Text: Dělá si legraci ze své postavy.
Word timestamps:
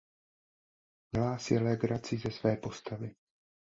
Dělá 1.15 1.37
si 1.37 1.59
legraci 1.59 2.17
ze 2.17 2.31
své 2.31 2.57
postavy. 2.57 3.15